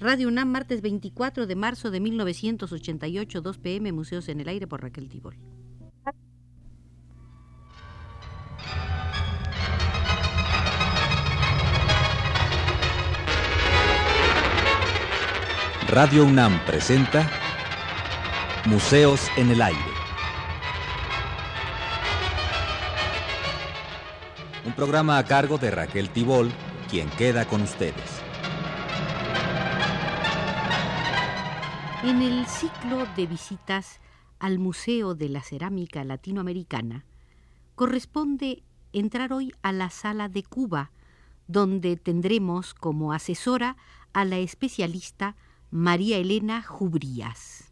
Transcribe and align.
Radio 0.00 0.28
UNAM, 0.28 0.48
martes 0.48 0.80
24 0.80 1.46
de 1.46 1.54
marzo 1.54 1.90
de 1.90 2.00
1988, 2.00 3.42
2 3.42 3.58
pm, 3.58 3.92
Museos 3.92 4.30
en 4.30 4.40
el 4.40 4.48
Aire 4.48 4.66
por 4.66 4.80
Raquel 4.80 5.10
Tibol. 5.10 5.36
Radio 15.86 16.24
UNAM 16.24 16.64
presenta 16.64 17.30
Museos 18.64 19.28
en 19.36 19.50
el 19.50 19.60
Aire. 19.60 19.80
Un 24.64 24.72
programa 24.72 25.18
a 25.18 25.24
cargo 25.26 25.58
de 25.58 25.70
Raquel 25.70 26.08
Tibol, 26.08 26.50
quien 26.88 27.10
queda 27.10 27.44
con 27.44 27.60
ustedes. 27.60 28.29
En 32.02 32.22
el 32.22 32.46
ciclo 32.46 33.04
de 33.14 33.26
visitas 33.26 34.00
al 34.38 34.58
Museo 34.58 35.14
de 35.14 35.28
la 35.28 35.42
Cerámica 35.42 36.02
Latinoamericana, 36.02 37.04
corresponde 37.74 38.62
entrar 38.94 39.34
hoy 39.34 39.52
a 39.60 39.70
la 39.72 39.90
Sala 39.90 40.30
de 40.30 40.42
Cuba, 40.42 40.92
donde 41.46 41.98
tendremos 41.98 42.72
como 42.72 43.12
asesora 43.12 43.76
a 44.14 44.24
la 44.24 44.38
especialista 44.38 45.36
María 45.70 46.16
Elena 46.16 46.62
Jubrías. 46.62 47.70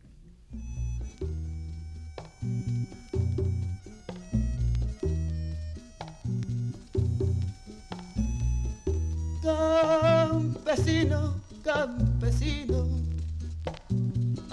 Campesino, 9.42 11.40
campesino, 11.65 13.07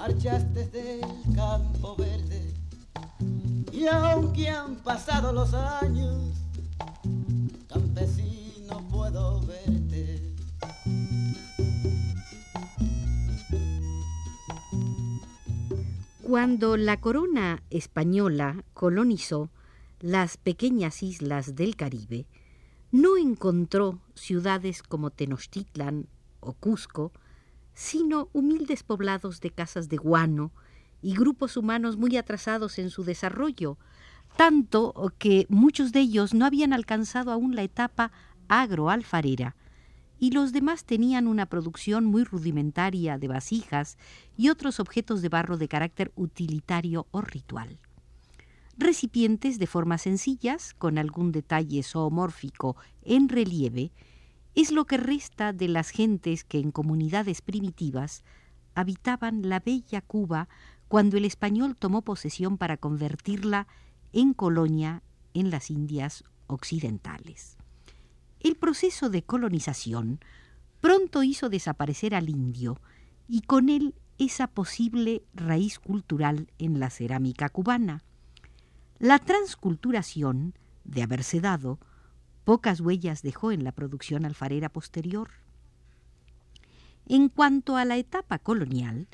marchaste 0.08 0.66
desde 0.66 1.02
el 1.02 1.36
campo 1.36 1.96
verde 1.96 2.54
y 3.72 3.88
aunque 3.88 4.48
han 4.50 4.76
pasado 4.76 5.34
los 5.34 5.52
años, 5.56 6.32
campesino 7.68 8.88
puedo 8.92 9.42
verte. 9.42 10.22
Cuando 16.22 16.78
la 16.78 17.02
corona 17.02 17.64
española 17.72 18.64
colonizó 18.76 19.50
las 20.02 20.38
pequeñas 20.38 21.02
islas 21.02 21.56
del 21.56 21.76
Caribe, 21.76 22.28
no 22.92 23.18
encontró 23.18 24.00
ciudades 24.14 24.84
como 24.84 25.10
Tenochtitlan 25.10 26.06
o 26.42 26.54
Cusco, 26.54 27.12
sino 27.76 28.30
humildes 28.34 28.82
poblados 28.82 29.42
de 29.42 29.52
casas 29.52 29.90
de 29.90 29.98
guano 29.98 30.52
y 31.02 31.14
grupos 31.14 31.58
humanos 31.58 31.98
muy 31.98 32.18
atrasados 32.18 32.80
en 32.80 32.90
su 32.90 33.04
desarrollo, 33.04 33.78
tanto 34.38 35.14
que 35.20 35.46
muchos 35.50 35.92
de 35.92 36.00
ellos 36.00 36.34
no 36.34 36.46
habían 36.46 36.74
alcanzado 36.74 37.32
aún 37.32 37.56
la 37.56 37.62
etapa 37.62 38.12
agroalfarera, 38.48 39.56
y 40.18 40.32
los 40.32 40.54
demás 40.54 40.86
tenían 40.86 41.28
una 41.28 41.46
producción 41.46 42.06
muy 42.06 42.24
rudimentaria 42.24 43.18
de 43.18 43.28
vasijas 43.28 43.98
y 44.38 44.50
otros 44.50 44.80
objetos 44.80 45.22
de 45.22 45.30
barro 45.30 45.58
de 45.58 45.68
carácter 45.68 46.12
utilitario 46.16 47.06
o 47.12 47.22
ritual. 47.22 47.78
Recipientes 48.78 49.60
de 49.60 49.68
formas 49.68 50.04
sencillas, 50.04 50.74
con 50.74 50.98
algún 50.98 51.32
detalle 51.32 51.84
zoomórfico 51.84 52.78
en 53.04 53.30
relieve, 53.30 53.92
es 54.56 54.72
lo 54.72 54.86
que 54.86 54.98
resta 54.98 55.54
de 55.54 55.68
las 55.68 55.90
gentes 55.90 56.44
que 56.44 56.60
en 56.60 56.72
comunidades 56.72 57.42
primitivas 57.42 58.24
habitaban 58.74 59.50
la 59.50 59.60
bella 59.60 60.02
Cuba 60.02 60.48
cuando 60.88 61.18
el 61.18 61.26
español 61.26 61.76
tomó 61.76 62.02
posesión 62.02 62.58
para 62.58 62.78
convertirla 62.78 63.68
en 64.14 64.34
colonia 64.34 65.04
en 65.34 65.52
las 65.52 65.70
Indias 65.70 66.24
occidentales. 66.48 67.58
El 68.40 68.56
proceso 68.56 69.10
de 69.10 69.24
colonización 69.24 70.20
pronto 70.80 71.24
hizo 71.24 71.50
desaparecer 71.50 72.16
al 72.16 72.30
indio 72.30 72.80
y 73.28 73.42
con 73.42 73.70
él 73.70 73.96
esa 74.18 74.48
posible 74.48 75.24
raíz 75.34 75.80
cultural 75.80 76.52
en 76.60 76.80
la 76.80 76.90
cerámica 76.90 77.50
cubana. 77.50 78.04
La 79.00 79.20
transculturación, 79.20 80.54
de 80.86 81.04
haberse 81.04 81.42
dado, 81.42 81.80
pocas 82.46 82.80
huellas 82.80 83.22
dejó 83.24 83.52
en 83.52 83.64
la 83.64 83.74
producción 83.74 84.24
alfarera 84.24 84.70
posterior. 84.70 85.32
En 87.08 87.28
cuanto 87.28 87.76
a 87.76 87.86
la 87.86 87.98
etapa 87.98 88.40
colonial, 88.40 89.08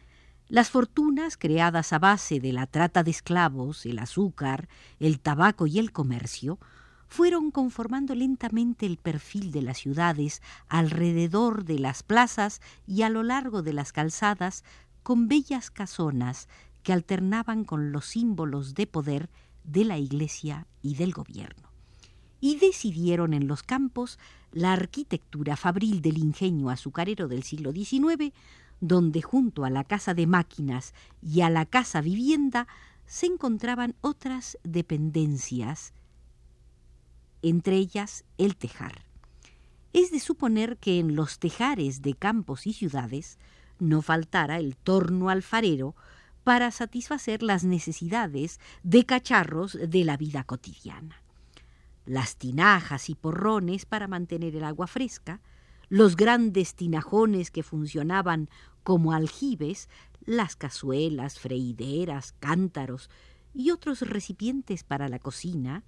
las 0.47 0.69
fortunas 0.69 1.37
creadas 1.37 1.93
a 1.93 1.99
base 1.99 2.41
de 2.41 2.51
la 2.51 2.67
trata 2.67 3.03
de 3.03 3.11
esclavos, 3.11 3.85
el 3.85 3.99
azúcar, 3.99 4.67
el 4.99 5.19
tabaco 5.19 5.65
y 5.65 5.79
el 5.79 5.93
comercio 5.93 6.59
fueron 7.07 7.51
conformando 7.51 8.15
lentamente 8.15 8.85
el 8.85 8.97
perfil 8.97 9.51
de 9.51 9.61
las 9.61 9.77
ciudades 9.77 10.41
alrededor 10.67 11.65
de 11.65 11.79
las 11.79 12.03
plazas 12.03 12.61
y 12.85 13.01
a 13.01 13.09
lo 13.09 13.23
largo 13.23 13.61
de 13.63 13.73
las 13.73 13.91
calzadas 13.91 14.63
con 15.03 15.27
bellas 15.27 15.71
casonas 15.71 16.47
que 16.83 16.93
alternaban 16.93 17.63
con 17.63 17.91
los 17.91 18.05
símbolos 18.05 18.73
de 18.75 18.87
poder 18.87 19.29
de 19.63 19.85
la 19.85 19.97
Iglesia 19.97 20.67
y 20.81 20.95
del 20.95 21.13
gobierno. 21.13 21.70
Y 22.41 22.57
decidieron 22.57 23.34
en 23.34 23.47
los 23.47 23.63
campos 23.63 24.19
la 24.52 24.74
arquitectura 24.74 25.56
fabril 25.56 26.02
del 26.02 26.18
ingenio 26.18 26.69
azucarero 26.69 27.29
del 27.29 27.44
siglo 27.44 27.72
XIX, 27.72 28.34
donde 28.81 29.22
junto 29.22 29.63
a 29.63 29.69
la 29.69 29.85
casa 29.85 30.13
de 30.13 30.28
máquinas 30.28 30.94
y 31.22 31.41
a 31.41 31.50
la 31.50 31.66
casa 31.66 32.02
vivienda 32.02 32.68
se 33.06 33.28
encontraban 33.28 33.96
otras 34.02 34.57
dependencias 34.63 35.94
entre 37.41 37.78
ellas 37.78 38.24
el 38.38 38.56
tejar. 38.56 39.03
Es 39.94 40.12
de 40.12 40.19
suponer 40.19 40.78
que 40.78 41.00
en 41.00 41.16
los 41.16 41.40
tejares 41.40 42.02
de 42.02 42.13
campos 42.13 42.68
y 42.68 42.73
ciudades 42.73 43.38
no 43.79 44.02
faltara 44.02 44.58
el 44.58 44.75
torno 44.78 45.29
alfarero 45.29 45.96
para 46.44 46.72
satisfacer 46.72 47.44
las 47.44 47.63
necesidades 47.63 48.59
de 48.84 49.06
cacharros 49.06 49.78
de 49.88 50.06
la 50.06 50.18
vida 50.18 50.44
cotidiana. 50.44 51.22
Las 52.11 52.35
tinajas 52.35 53.09
y 53.09 53.16
porrones 53.16 53.85
para 53.85 54.09
mantener 54.09 54.57
el 54.57 54.66
agua 54.66 54.88
fresca, 54.88 55.39
los 55.88 56.17
grandes 56.17 56.75
tinajones 56.75 57.51
que 57.51 57.63
funcionaban 57.63 58.49
como 58.83 59.13
aljibes, 59.13 59.88
las 60.25 60.57
cazuelas, 60.57 61.39
freideras, 61.39 62.33
cántaros 62.41 63.09
y 63.53 63.72
otros 63.72 64.01
recipientes 64.01 64.83
para 64.83 65.07
la 65.07 65.19
cocina, 65.19 65.85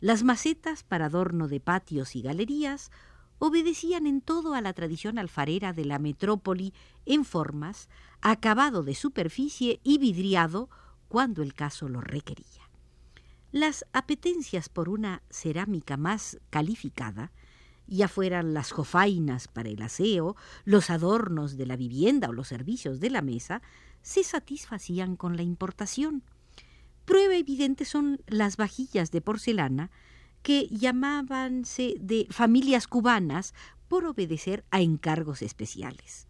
las 0.00 0.22
macetas 0.22 0.84
para 0.84 1.04
adorno 1.04 1.48
de 1.48 1.60
patios 1.60 2.16
y 2.16 2.22
galerías 2.22 2.90
obedecían 3.38 4.06
en 4.06 4.22
todo 4.22 4.54
a 4.54 4.62
la 4.62 4.72
tradición 4.72 5.18
alfarera 5.18 5.74
de 5.74 5.84
la 5.84 5.98
metrópoli 5.98 6.72
en 7.04 7.26
formas, 7.26 7.90
acabado 8.22 8.84
de 8.84 8.94
superficie 8.94 9.80
y 9.84 9.98
vidriado 9.98 10.70
cuando 11.08 11.42
el 11.42 11.52
caso 11.52 11.90
lo 11.90 12.00
requería. 12.00 12.67
Las 13.50 13.86
apetencias 13.94 14.68
por 14.68 14.90
una 14.90 15.22
cerámica 15.30 15.96
más 15.96 16.38
calificada, 16.50 17.32
ya 17.86 18.06
fueran 18.06 18.52
las 18.52 18.70
jofainas 18.70 19.48
para 19.48 19.70
el 19.70 19.80
aseo, 19.80 20.36
los 20.66 20.90
adornos 20.90 21.56
de 21.56 21.64
la 21.64 21.76
vivienda 21.76 22.28
o 22.28 22.34
los 22.34 22.48
servicios 22.48 23.00
de 23.00 23.08
la 23.08 23.22
mesa, 23.22 23.62
se 24.02 24.22
satisfacían 24.22 25.16
con 25.16 25.36
la 25.36 25.42
importación. 25.42 26.22
Prueba 27.06 27.36
evidente 27.36 27.86
son 27.86 28.20
las 28.26 28.58
vajillas 28.58 29.10
de 29.10 29.22
porcelana 29.22 29.90
que 30.42 30.68
llamábanse 30.68 31.94
de 31.98 32.26
familias 32.30 32.86
cubanas 32.86 33.54
por 33.88 34.04
obedecer 34.04 34.64
a 34.70 34.82
encargos 34.82 35.40
especiales. 35.40 36.27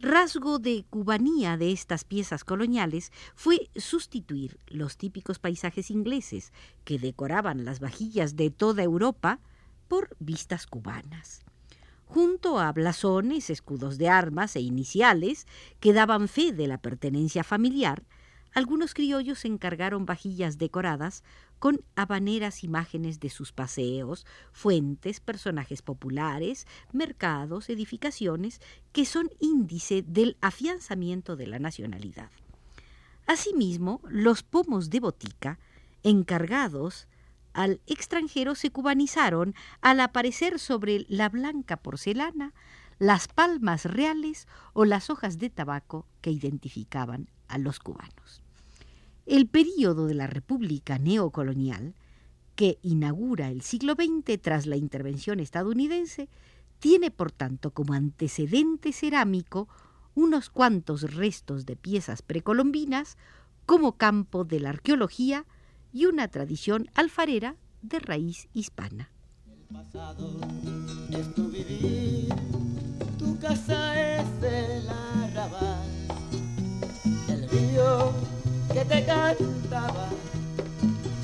Rasgo 0.00 0.58
de 0.58 0.84
cubanía 0.90 1.56
de 1.56 1.72
estas 1.72 2.04
piezas 2.04 2.44
coloniales 2.44 3.12
fue 3.34 3.70
sustituir 3.76 4.58
los 4.66 4.96
típicos 4.96 5.38
paisajes 5.38 5.90
ingleses 5.90 6.52
que 6.84 6.98
decoraban 6.98 7.64
las 7.64 7.80
vajillas 7.80 8.36
de 8.36 8.50
toda 8.50 8.82
Europa 8.82 9.40
por 9.88 10.16
vistas 10.18 10.66
cubanas. 10.66 11.44
Junto 12.06 12.58
a 12.58 12.70
blasones, 12.72 13.50
escudos 13.50 13.96
de 13.96 14.08
armas 14.08 14.56
e 14.56 14.60
iniciales 14.60 15.46
que 15.80 15.92
daban 15.92 16.28
fe 16.28 16.52
de 16.52 16.66
la 16.66 16.78
pertenencia 16.78 17.42
familiar, 17.44 18.04
algunos 18.54 18.94
criollos 18.94 19.44
encargaron 19.44 20.06
vajillas 20.06 20.58
decoradas 20.58 21.24
con 21.58 21.84
habaneras 21.96 22.62
imágenes 22.62 23.18
de 23.18 23.28
sus 23.28 23.52
paseos, 23.52 24.26
fuentes, 24.52 25.18
personajes 25.18 25.82
populares, 25.82 26.66
mercados, 26.92 27.68
edificaciones, 27.68 28.60
que 28.92 29.04
son 29.04 29.28
índice 29.40 30.02
del 30.02 30.36
afianzamiento 30.40 31.34
de 31.34 31.48
la 31.48 31.58
nacionalidad. 31.58 32.30
Asimismo, 33.26 34.00
los 34.04 34.44
pomos 34.44 34.88
de 34.88 35.00
botica, 35.00 35.58
encargados 36.04 37.08
al 37.54 37.80
extranjero, 37.86 38.54
se 38.54 38.70
cubanizaron 38.70 39.54
al 39.80 39.98
aparecer 39.98 40.60
sobre 40.60 41.06
la 41.08 41.28
blanca 41.28 41.76
porcelana 41.78 42.54
las 42.98 43.26
palmas 43.26 43.84
reales 43.84 44.46
o 44.74 44.84
las 44.84 45.10
hojas 45.10 45.38
de 45.38 45.50
tabaco 45.50 46.06
que 46.20 46.30
identificaban 46.30 47.28
a 47.48 47.58
los 47.58 47.80
cubanos. 47.80 48.43
El 49.26 49.46
período 49.46 50.06
de 50.06 50.14
la 50.14 50.26
República 50.26 50.98
neocolonial, 50.98 51.94
que 52.54 52.78
inaugura 52.82 53.50
el 53.50 53.62
siglo 53.62 53.94
XX 53.94 54.40
tras 54.40 54.66
la 54.66 54.76
intervención 54.76 55.40
estadounidense, 55.40 56.28
tiene 56.78 57.10
por 57.10 57.32
tanto 57.32 57.72
como 57.72 57.94
antecedente 57.94 58.92
cerámico 58.92 59.68
unos 60.14 60.50
cuantos 60.50 61.14
restos 61.14 61.66
de 61.66 61.76
piezas 61.76 62.22
precolombinas 62.22 63.16
como 63.66 63.96
campo 63.96 64.44
de 64.44 64.60
la 64.60 64.70
arqueología 64.70 65.46
y 65.92 66.06
una 66.06 66.28
tradición 66.28 66.90
alfarera 66.94 67.56
de 67.82 67.98
raíz 67.98 68.48
hispana. 68.52 69.10
El 69.46 69.62
pasado 69.74 70.38
es 71.10 71.34
tu 71.34 71.50
tu 73.18 73.38
casa 73.38 74.00
es 74.00 74.13
te 78.88 79.04
cantaba 79.04 80.08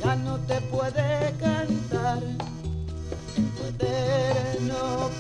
ya 0.03 0.17
no 0.17 0.39
te 0.41 0.61
puede 0.63 1.35
cantar, 1.39 2.23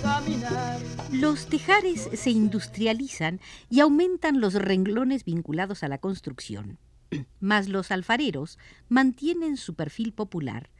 caminar. 0.02 0.78
Los 1.12 1.46
tejares 1.46 2.08
se 2.12 2.30
industrializan 2.30 3.40
y 3.68 3.80
aumentan 3.80 4.40
los 4.40 4.54
renglones 4.54 5.24
vinculados 5.24 5.82
a 5.82 5.88
la 5.88 5.98
construcción, 5.98 6.78
mas 7.40 7.68
los 7.68 7.90
alfareros 7.90 8.58
mantienen 8.88 9.56
su 9.56 9.74
perfil 9.74 10.12
popular, 10.12 10.70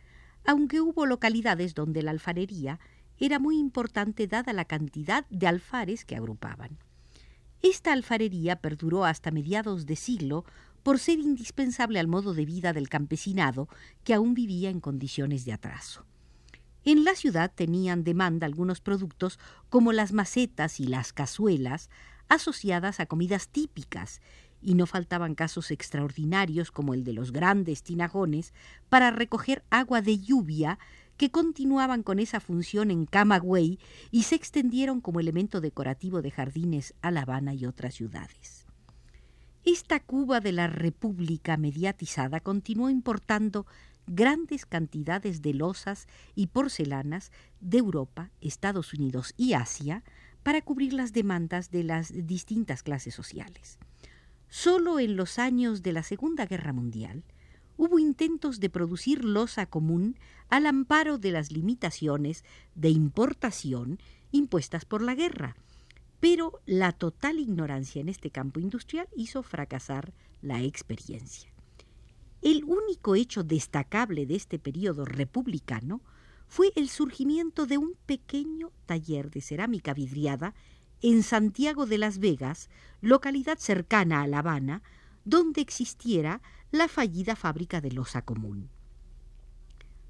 aunque 0.47 0.81
hubo 0.81 1.05
localidades 1.07 1.75
donde 1.75 2.03
la 2.03 2.11
alfarería 2.11 2.81
era 3.19 3.39
muy 3.39 3.59
importante 3.59 4.27
dada 4.27 4.53
la 4.53 4.65
cantidad 4.65 5.27
de 5.29 5.47
alfares 5.47 6.05
que 6.05 6.17
agrupaban. 6.17 6.79
Esta 7.63 7.93
alfarería 7.93 8.57
perduró 8.57 9.05
hasta 9.05 9.31
mediados 9.31 9.85
de 9.85 9.97
siglo 9.97 10.47
por 10.83 10.99
ser 10.99 11.19
indispensable 11.19 11.99
al 11.99 12.09
modo 12.09 12.35
de 12.35 12.45
vida 12.45 12.73
del 12.73 12.89
campesinado 12.89 13.69
que 14.05 14.15
aún 14.15 14.35
vivía 14.35 14.71
en 14.71 14.81
condiciones 14.81 15.45
de 15.45 15.53
atraso. 15.53 16.07
En 16.85 17.05
la 17.05 17.15
ciudad 17.15 17.53
tenían 17.55 18.05
demanda 18.05 18.47
algunos 18.47 18.81
productos 18.81 19.39
como 19.69 19.93
las 19.93 20.13
macetas 20.13 20.81
y 20.81 20.87
las 20.87 21.13
cazuelas 21.13 21.91
asociadas 22.29 23.01
a 23.01 23.07
comidas 23.07 23.49
típicas, 23.49 24.21
y 24.63 24.75
no 24.75 24.87
faltaban 24.87 25.35
casos 25.35 25.71
extraordinarios 25.71 26.71
como 26.71 26.95
el 26.95 27.05
de 27.05 27.13
los 27.13 27.33
grandes 27.33 27.83
tinajones 27.83 28.53
para 28.89 29.11
recoger 29.11 29.65
agua 29.71 30.03
de 30.03 30.19
lluvia 30.19 30.79
que 31.17 31.31
continuaban 31.31 32.03
con 32.03 32.19
esa 32.19 32.41
función 32.41 32.91
en 32.91 33.07
Camagüey 33.07 33.79
y 34.11 34.23
se 34.23 34.37
extendieron 34.37 35.01
como 35.01 35.21
elemento 35.21 35.61
decorativo 35.61 36.23
de 36.23 36.31
jardines 36.31 36.95
a 37.03 37.11
La 37.11 37.23
Habana 37.23 37.55
y 37.55 37.67
otras 37.67 37.95
ciudades. 37.95 38.60
Esta 39.65 40.01
Cuba 40.01 40.41
de 40.41 40.53
la 40.53 40.69
República 40.69 41.59
mediatizada 41.59 42.41
continuó 42.41 42.89
importando 42.89 43.67
grandes 44.07 44.65
cantidades 44.65 45.43
de 45.43 45.53
losas 45.53 46.09
y 46.35 46.47
porcelanas 46.47 47.31
de 47.61 47.79
Europa, 47.79 48.31
Estados 48.41 48.95
Unidos 48.95 49.35
y 49.37 49.53
Asia 49.53 50.03
para 50.43 50.63
cubrir 50.63 50.95
las 50.95 51.13
demandas 51.13 51.71
de 51.71 51.85
las 51.85 52.11
distintas 52.27 52.83
clases 52.83 53.15
sociales. 53.15 53.79
Solo 54.49 54.99
en 54.99 55.17
los 55.17 55.39
años 55.39 55.83
de 55.83 55.93
la 55.93 56.03
Segunda 56.03 56.47
Guerra 56.47 56.73
Mundial 56.73 57.23
hubo 57.77 57.99
intentos 57.99 58.61
de 58.61 58.71
producir 58.71 59.25
losa 59.25 59.67
común 59.67 60.19
al 60.49 60.67
amparo 60.67 61.19
de 61.19 61.33
las 61.33 61.53
limitaciones 61.53 62.45
de 62.75 62.89
importación 62.89 63.99
impuestas 64.33 64.87
por 64.87 65.03
la 65.03 65.15
guerra, 65.15 65.55
pero 66.21 66.61
la 66.67 66.93
total 66.93 67.39
ignorancia 67.39 68.01
en 68.01 68.09
este 68.09 68.31
campo 68.31 68.61
industrial 68.61 69.09
hizo 69.17 69.43
fracasar 69.43 70.13
la 70.43 70.63
experiencia. 70.63 71.51
El 72.43 72.65
único 72.65 73.15
hecho 73.15 73.43
destacable 73.43 74.27
de 74.27 74.37
este 74.37 74.59
periodo 74.59 75.05
republicano 75.05 76.01
fue 76.47 76.73
el 76.77 76.89
surgimiento 76.89 77.67
de 77.67 77.79
un 77.79 77.95
pequeño 78.07 78.73
taller 78.87 79.31
de 79.31 79.41
cerámica 79.41 79.95
vidriada 79.95 80.55
en 81.03 81.23
Santiago 81.23 81.87
de 81.87 81.99
las 81.99 82.19
Vegas, 82.19 82.69
localidad 83.01 83.59
cercana 83.59 84.23
a 84.23 84.27
La 84.27 84.41
Habana, 84.41 84.83
donde 85.25 85.61
existiera 85.61 86.43
la 86.71 86.89
fallida 86.89 87.37
fábrica 87.37 87.81
de 87.81 87.93
losa 87.93 88.23
común. 88.23 88.69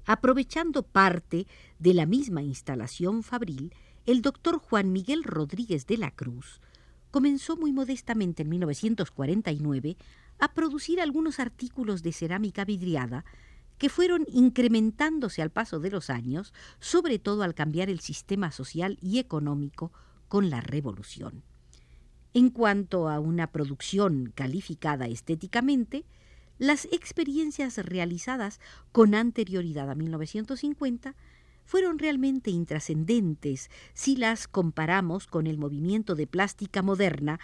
Aprovechando 0.05 0.83
parte 0.83 1.47
de 1.79 1.93
la 1.93 2.05
misma 2.05 2.41
instalación 2.41 3.23
fabril, 3.23 3.73
el 4.05 4.21
doctor 4.21 4.57
Juan 4.59 4.91
Miguel 4.91 5.23
Rodríguez 5.23 5.85
de 5.85 5.97
la 5.97 6.11
Cruz 6.11 6.59
comenzó 7.11 7.57
muy 7.57 7.71
modestamente 7.71 8.43
en 8.43 8.49
1949 8.49 9.97
a 10.39 10.53
producir 10.53 11.01
algunos 11.01 11.39
artículos 11.39 12.01
de 12.01 12.13
cerámica 12.13 12.65
vidriada 12.65 13.25
que 13.77 13.89
fueron 13.89 14.25
incrementándose 14.31 15.41
al 15.41 15.49
paso 15.49 15.79
de 15.79 15.91
los 15.91 16.09
años, 16.09 16.53
sobre 16.79 17.19
todo 17.19 17.43
al 17.43 17.53
cambiar 17.53 17.89
el 17.89 17.99
sistema 17.99 18.51
social 18.51 18.97
y 19.01 19.19
económico 19.19 19.91
con 20.27 20.49
la 20.49 20.61
revolución. 20.61 21.43
En 22.33 22.49
cuanto 22.49 23.09
a 23.09 23.19
una 23.19 23.47
producción 23.47 24.31
calificada 24.33 25.07
estéticamente, 25.07 26.05
las 26.59 26.85
experiencias 26.85 27.77
realizadas 27.77 28.59
con 28.91 29.15
anterioridad 29.15 29.89
a 29.89 29.95
1950 29.95 31.15
fueron 31.65 31.99
realmente 31.99 32.51
intrascendentes 32.51 33.69
si 33.93 34.15
las 34.15 34.47
comparamos 34.47 35.27
con 35.27 35.47
el 35.47 35.57
movimiento 35.57 36.15
de 36.15 36.27
plástica 36.27 36.81
moderna 36.81 37.39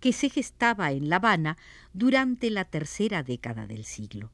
que 0.00 0.12
se 0.12 0.30
gestaba 0.30 0.92
en 0.92 1.08
La 1.08 1.16
Habana 1.16 1.56
durante 1.92 2.50
la 2.50 2.64
tercera 2.64 3.22
década 3.22 3.66
del 3.66 3.84
siglo. 3.84 4.30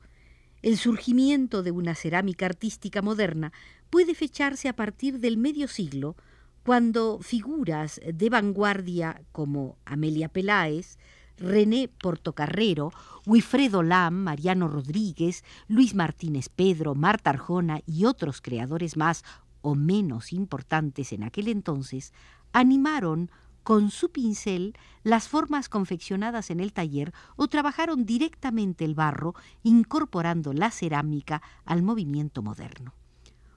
El 0.63 0.77
surgimiento 0.79 1.63
de 1.63 1.71
una 1.71 1.95
cerámica 1.95 2.47
artística 2.47 3.03
moderna 3.03 3.53
puede 3.91 4.15
fecharse 4.15 4.69
a 4.69 4.77
partir 4.77 5.21
del 5.21 5.37
medio 5.37 5.69
siglo, 5.69 6.17
cuando 6.65 7.21
figuras 7.21 8.01
de 8.05 8.29
vanguardia 8.29 9.23
como 9.31 9.79
Amelia 9.85 10.29
Peláez, 10.29 10.99
René 11.39 11.89
Portocarrero, 11.89 12.93
Wilfredo 13.27 13.83
Lam, 13.83 14.15
Mariano 14.15 14.69
Rodríguez, 14.69 15.45
Luis 15.69 15.95
Martínez 15.95 16.49
Pedro, 16.49 16.95
Marta 16.95 17.31
Arjona 17.31 17.81
y 17.87 18.05
otros 18.05 18.41
creadores 18.41 18.97
más 18.97 19.25
o 19.63 19.75
menos 19.75 20.33
importantes 20.33 21.13
en 21.13 21.25
aquel 21.25 21.49
entonces, 21.49 22.13
animaron 22.53 23.31
con 23.67 23.91
su 23.91 24.13
pincel 24.13 24.77
las 25.03 25.27
formas 25.27 25.69
confeccionadas 25.69 26.51
en 26.51 26.61
el 26.61 26.73
taller 26.73 27.13
o 27.35 27.49
trabajaron 27.49 28.07
directamente 28.07 28.85
el 28.85 28.95
barro, 28.95 29.35
incorporando 29.65 30.53
la 30.53 30.71
cerámica 30.71 31.43
al 31.65 31.83
movimiento 31.83 32.43
moderno. 32.43 32.95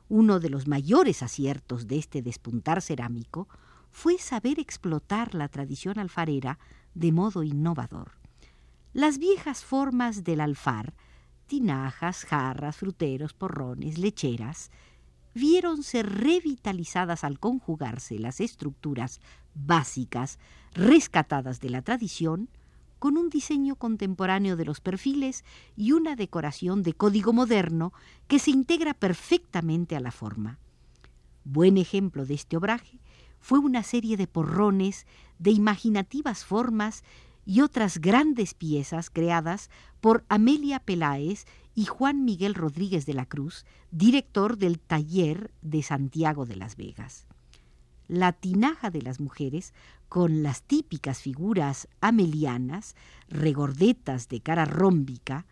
Uno 0.08 0.40
de 0.40 0.50
los 0.50 0.68
mayores 0.68 1.22
aciertos 1.22 1.86
de 1.86 2.00
este 2.00 2.24
despuntar 2.24 2.82
cerámico 2.82 3.48
fue 3.92 4.18
saber 4.18 4.60
explotar 4.60 5.36
la 5.36 5.48
tradición 5.48 6.00
alfarera 6.00 6.58
de 6.94 7.12
modo 7.12 7.44
innovador. 7.44 8.12
Las 8.94 9.18
viejas 9.18 9.64
formas 9.64 10.24
del 10.24 10.42
alfar, 10.42 10.94
tinajas, 11.48 12.26
jarras, 12.26 12.78
fruteros, 12.78 13.34
porrones, 13.34 13.98
lecheras, 13.98 14.72
viéronse 15.34 16.04
revitalizadas 16.04 17.24
al 17.24 17.40
conjugarse 17.40 18.20
las 18.20 18.40
estructuras 18.40 19.22
básicas 19.54 20.40
rescatadas 20.74 21.60
de 21.60 21.70
la 21.70 21.82
tradición 21.82 22.50
con 23.00 23.18
un 23.18 23.30
diseño 23.30 23.76
contemporáneo 23.76 24.58
de 24.58 24.66
los 24.66 24.82
perfiles 24.82 25.46
y 25.76 25.94
una 25.94 26.16
decoración 26.16 26.84
de 26.84 26.94
código 26.94 27.32
moderno 27.32 27.94
que 28.28 28.40
se 28.40 28.52
integra 28.52 28.94
perfectamente 28.94 29.96
a 29.96 30.02
la 30.02 30.12
forma. 30.12 30.60
Buen 31.46 31.78
ejemplo 31.78 32.26
de 32.26 32.34
este 32.34 32.58
obraje 32.58 33.00
fue 33.40 33.60
una 33.60 33.84
serie 33.84 34.18
de 34.18 34.28
porrones 34.28 35.06
de 35.38 35.52
imaginativas 35.52 36.46
formas 36.46 37.04
y 37.46 37.62
otras 37.62 38.00
grandes 38.00 38.54
piezas 38.54 39.10
creadas 39.10 39.70
por 40.02 40.24
Amelia 40.30 40.80
Peláez 40.80 41.46
y 41.74 41.86
Juan 41.86 42.26
Miguel 42.26 42.56
Rodríguez 42.56 43.06
de 43.06 43.14
la 43.14 43.26
Cruz, 43.26 43.66
director 43.92 44.58
del 44.58 44.80
Taller 44.80 45.52
de 45.62 45.82
Santiago 45.82 46.46
de 46.46 46.58
las 46.58 46.76
Vegas. 46.76 47.26
La 48.08 48.34
tinaja 48.34 48.90
de 48.90 49.02
las 49.02 49.20
mujeres, 49.20 49.74
con 50.10 50.44
las 50.44 50.64
típicas 50.64 51.22
figuras 51.22 51.88
amelianas, 52.02 52.96
regordetas 53.30 54.28
de 54.28 54.42
cara 54.42 54.66
rómbica, 54.66 55.46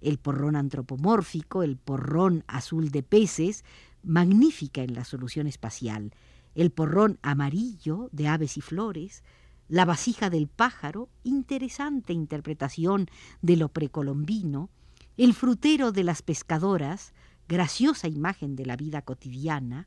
el 0.00 0.18
porrón 0.18 0.56
antropomórfico, 0.56 1.62
el 1.62 1.76
porrón 1.76 2.44
azul 2.46 2.90
de 2.90 3.02
peces, 3.02 3.64
magnífica 4.02 4.82
en 4.82 4.94
la 4.94 5.04
solución 5.04 5.46
espacial, 5.46 6.12
el 6.56 6.70
porrón 6.72 7.18
amarillo 7.22 8.08
de 8.12 8.28
aves 8.28 8.56
y 8.56 8.62
flores, 8.62 9.22
la 9.68 9.84
vasija 9.84 10.30
del 10.30 10.48
pájaro, 10.48 11.10
interesante 11.22 12.12
interpretación 12.12 13.08
de 13.42 13.56
lo 13.56 13.68
precolombino, 13.68 14.70
el 15.16 15.34
frutero 15.34 15.92
de 15.92 16.02
las 16.02 16.22
pescadoras, 16.22 17.12
graciosa 17.46 18.08
imagen 18.08 18.56
de 18.56 18.66
la 18.66 18.76
vida 18.76 19.02
cotidiana, 19.02 19.86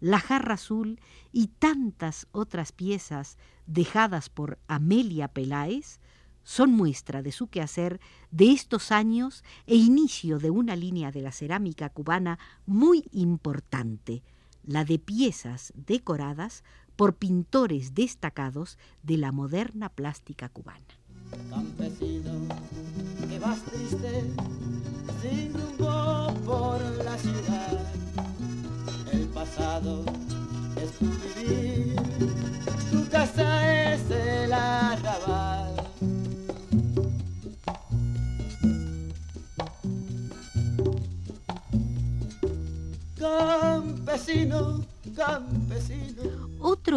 la 0.00 0.20
jarra 0.20 0.54
azul 0.54 1.00
y 1.32 1.46
tantas 1.46 2.26
otras 2.32 2.72
piezas 2.72 3.38
dejadas 3.66 4.28
por 4.28 4.58
Amelia 4.68 5.28
Peláez 5.28 5.98
son 6.42 6.72
muestra 6.72 7.22
de 7.22 7.32
su 7.32 7.46
quehacer 7.46 8.00
de 8.30 8.52
estos 8.52 8.92
años 8.92 9.44
e 9.66 9.76
inicio 9.76 10.38
de 10.38 10.50
una 10.50 10.76
línea 10.76 11.10
de 11.10 11.22
la 11.22 11.32
cerámica 11.32 11.88
cubana 11.88 12.38
muy 12.66 13.04
importante, 13.12 14.22
la 14.64 14.84
de 14.84 14.98
piezas 14.98 15.72
decoradas 15.74 16.64
por 16.96 17.16
pintores 17.16 17.94
destacados 17.94 18.78
de 19.02 19.18
la 19.18 19.32
moderna 19.32 19.88
plástica 19.88 20.48
cubana. 20.48 20.80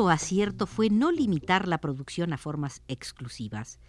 Acierto 0.10 0.68
fue 0.68 0.90
no 0.90 1.12
limitar 1.12 1.68
la 1.68 1.80
producción 1.80 2.34
a 2.34 2.38
formas 2.38 2.82
exclusivas. 2.88 3.80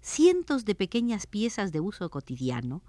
Cientos 0.00 0.64
de 0.64 0.74
pequeñas 0.74 1.26
piezas 1.26 1.72
de 1.72 1.80
uso 1.80 2.10
cotidiano, 2.10 2.82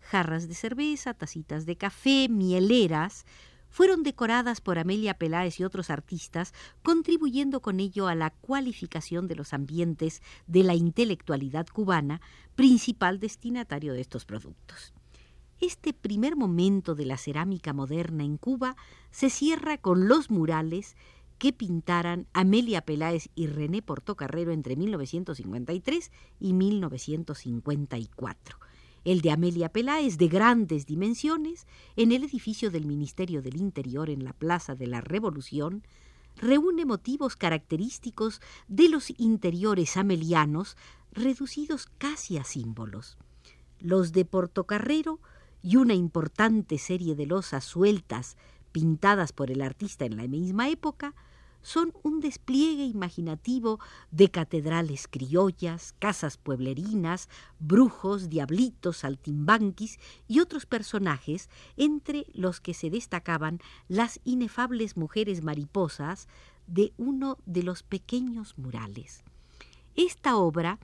jarras 0.00 0.48
de 0.48 0.54
cerveza, 0.54 1.14
tacitas 1.14 1.66
de 1.66 1.76
café, 1.76 2.28
mieleras, 2.28 3.26
fueron 3.68 4.02
decoradas 4.02 4.60
por 4.60 4.78
Amelia 4.78 5.14
Peláez 5.14 5.60
y 5.60 5.64
otros 5.64 5.90
artistas, 5.90 6.52
contribuyendo 6.82 7.60
con 7.60 7.80
ello 7.80 8.08
a 8.08 8.14
la 8.14 8.30
cualificación 8.30 9.28
de 9.28 9.36
los 9.36 9.52
ambientes 9.52 10.22
de 10.46 10.64
la 10.64 10.74
intelectualidad 10.74 11.66
cubana, 11.68 12.20
principal 12.56 13.20
destinatario 13.20 13.92
de 13.92 14.00
estos 14.00 14.24
productos. 14.24 14.92
Este 15.60 15.92
primer 15.92 16.36
momento 16.36 16.94
de 16.94 17.04
la 17.04 17.18
cerámica 17.18 17.72
moderna 17.72 18.24
en 18.24 18.38
Cuba 18.38 18.76
se 19.10 19.28
cierra 19.28 19.78
con 19.78 20.08
los 20.08 20.30
murales 20.30 20.96
que 21.40 21.52
pintaran 21.54 22.28
Amelia 22.34 22.82
Peláez 22.82 23.30
y 23.34 23.46
René 23.46 23.80
Portocarrero 23.80 24.52
entre 24.52 24.76
1953 24.76 26.12
y 26.38 26.52
1954. 26.52 28.58
El 29.04 29.22
de 29.22 29.30
Amelia 29.30 29.70
Peláez, 29.70 30.18
de 30.18 30.28
grandes 30.28 30.84
dimensiones, 30.84 31.66
en 31.96 32.12
el 32.12 32.24
edificio 32.24 32.70
del 32.70 32.84
Ministerio 32.84 33.40
del 33.40 33.56
Interior 33.56 34.10
en 34.10 34.22
la 34.22 34.34
Plaza 34.34 34.74
de 34.74 34.86
la 34.86 35.00
Revolución, 35.00 35.82
reúne 36.36 36.84
motivos 36.84 37.36
característicos 37.36 38.42
de 38.68 38.90
los 38.90 39.08
interiores 39.18 39.96
amelianos 39.96 40.76
reducidos 41.10 41.86
casi 41.96 42.36
a 42.36 42.44
símbolos. 42.44 43.16
Los 43.78 44.12
de 44.12 44.26
Portocarrero 44.26 45.20
y 45.62 45.76
una 45.76 45.94
importante 45.94 46.76
serie 46.76 47.14
de 47.14 47.24
losas 47.24 47.64
sueltas 47.64 48.36
pintadas 48.72 49.32
por 49.32 49.50
el 49.50 49.62
artista 49.62 50.04
en 50.04 50.18
la 50.18 50.28
misma 50.28 50.68
época 50.68 51.14
son 51.62 51.92
un 52.02 52.20
despliegue 52.20 52.84
imaginativo 52.84 53.80
de 54.10 54.30
catedrales 54.30 55.08
criollas, 55.08 55.94
casas 55.98 56.36
pueblerinas, 56.36 57.28
brujos, 57.58 58.28
diablitos, 58.28 58.98
saltimbanquis 58.98 59.98
y 60.28 60.40
otros 60.40 60.66
personajes, 60.66 61.48
entre 61.76 62.26
los 62.32 62.60
que 62.60 62.74
se 62.74 62.90
destacaban 62.90 63.60
las 63.88 64.20
inefables 64.24 64.96
mujeres 64.96 65.42
mariposas 65.42 66.28
de 66.66 66.92
uno 66.96 67.38
de 67.46 67.62
los 67.62 67.82
pequeños 67.82 68.56
murales. 68.56 69.22
Esta 69.96 70.36
obra 70.36 70.78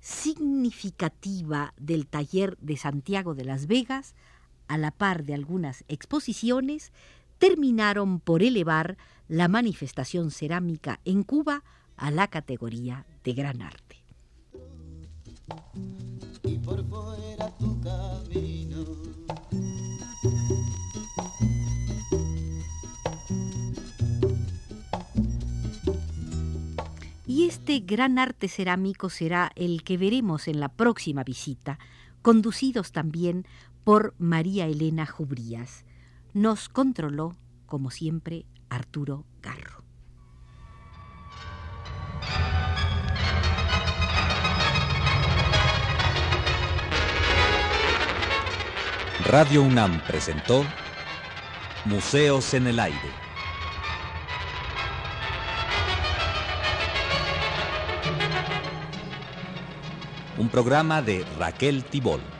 significativa 0.00 1.74
del 1.76 2.06
taller 2.06 2.56
de 2.58 2.76
Santiago 2.76 3.34
de 3.34 3.44
las 3.44 3.66
Vegas, 3.66 4.14
a 4.68 4.78
la 4.78 4.90
par 4.90 5.24
de 5.24 5.34
algunas 5.34 5.84
exposiciones, 5.88 6.92
terminaron 7.38 8.20
por 8.20 8.42
elevar 8.42 8.96
la 9.28 9.48
manifestación 9.48 10.30
cerámica 10.30 11.00
en 11.04 11.22
Cuba 11.22 11.62
a 11.96 12.10
la 12.10 12.28
categoría 12.28 13.06
de 13.24 13.32
gran 13.32 13.62
arte. 13.62 13.96
y 16.42 16.58
por 16.58 16.84
fuera 16.88 17.50
tu 17.58 17.80
camino. 17.80 18.84
Y 27.26 27.46
este 27.46 27.80
gran 27.80 28.18
arte 28.18 28.48
cerámico 28.48 29.10
será 29.10 29.52
el 29.56 29.82
que 29.82 29.98
veremos 29.98 30.48
en 30.48 30.60
la 30.60 30.68
próxima 30.68 31.24
visita, 31.24 31.78
conducidos 32.22 32.92
también 32.92 33.46
por 33.84 34.14
María 34.18 34.66
Elena 34.66 35.06
Jubrías. 35.06 35.85
Nos 36.36 36.68
controló, 36.68 37.34
como 37.64 37.90
siempre, 37.90 38.44
Arturo 38.68 39.24
Garro. 39.40 39.82
Radio 49.24 49.62
UNAM 49.62 50.02
presentó 50.06 50.62
Museos 51.86 52.52
en 52.52 52.66
el 52.66 52.80
Aire. 52.80 52.98
Un 60.36 60.50
programa 60.50 61.00
de 61.00 61.24
Raquel 61.38 61.82
Tibol. 61.82 62.35